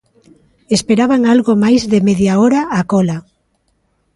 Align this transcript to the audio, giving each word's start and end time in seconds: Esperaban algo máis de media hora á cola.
Esperaban 0.77 1.21
algo 1.33 1.53
máis 1.63 1.81
de 1.91 1.99
media 2.07 2.33
hora 2.41 2.61
á 2.77 2.79
cola. 2.91 3.17